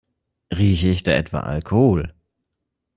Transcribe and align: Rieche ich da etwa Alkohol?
Rieche 0.51 0.87
ich 0.89 1.03
da 1.03 1.11
etwa 1.11 1.41
Alkohol? 1.41 2.15